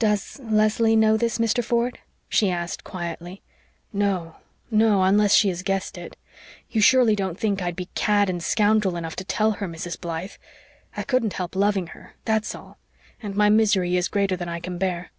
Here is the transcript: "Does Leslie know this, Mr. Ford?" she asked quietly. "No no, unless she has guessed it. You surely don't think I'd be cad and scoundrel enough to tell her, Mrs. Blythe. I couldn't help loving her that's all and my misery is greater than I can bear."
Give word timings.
"Does 0.00 0.40
Leslie 0.42 0.96
know 0.96 1.16
this, 1.16 1.38
Mr. 1.38 1.62
Ford?" 1.62 2.00
she 2.28 2.50
asked 2.50 2.82
quietly. 2.82 3.42
"No 3.92 4.34
no, 4.72 5.04
unless 5.04 5.32
she 5.34 5.50
has 5.50 5.62
guessed 5.62 5.96
it. 5.96 6.16
You 6.68 6.80
surely 6.80 7.14
don't 7.14 7.38
think 7.38 7.62
I'd 7.62 7.76
be 7.76 7.88
cad 7.94 8.28
and 8.28 8.42
scoundrel 8.42 8.96
enough 8.96 9.14
to 9.14 9.24
tell 9.24 9.52
her, 9.52 9.68
Mrs. 9.68 10.00
Blythe. 10.00 10.32
I 10.96 11.04
couldn't 11.04 11.34
help 11.34 11.54
loving 11.54 11.86
her 11.94 12.14
that's 12.24 12.56
all 12.56 12.78
and 13.22 13.36
my 13.36 13.50
misery 13.50 13.96
is 13.96 14.08
greater 14.08 14.34
than 14.34 14.48
I 14.48 14.58
can 14.58 14.78
bear." 14.78 15.12